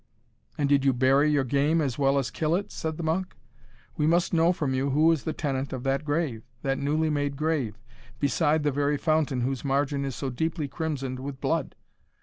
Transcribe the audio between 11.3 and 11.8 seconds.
blood?